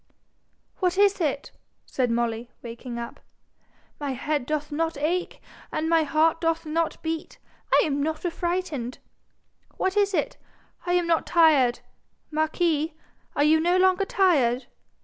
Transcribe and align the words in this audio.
'What 0.77 0.97
is 0.97 1.21
it?' 1.21 1.51
said 1.85 2.09
Molly, 2.09 2.49
waking 2.63 2.97
up. 2.97 3.19
'My 3.99 4.13
head 4.13 4.47
doth 4.47 4.71
not 4.71 4.97
ache, 4.97 5.39
and 5.71 5.87
my 5.87 6.01
heart 6.01 6.41
doth 6.41 6.65
not 6.65 6.99
beat, 7.03 7.37
and 7.43 7.73
I 7.83 7.85
am 7.85 8.01
not 8.01 8.25
affrighted. 8.25 8.97
What 9.77 9.95
is 9.95 10.15
it? 10.15 10.37
I 10.87 10.93
am 10.93 11.05
not 11.05 11.27
tired. 11.27 11.81
Marquis, 12.31 12.95
are 13.35 13.43
you 13.43 13.59
no 13.59 13.77
longer 13.77 14.05
tired? 14.05 14.65